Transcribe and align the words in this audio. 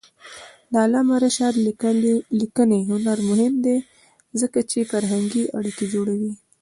د 0.71 0.73
علامه 0.85 1.15
رشاد 1.25 1.53
لیکنی 2.39 2.79
هنر 2.89 3.17
مهم 3.29 3.53
دی 3.65 3.77
ځکه 4.41 4.59
چې 4.69 4.89
فرهنګي 4.91 5.43
اړیکې 5.57 5.85
جوړوي. 5.93 6.33